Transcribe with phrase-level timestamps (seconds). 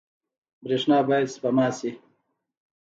[0.63, 1.91] برښنا باید سپما شي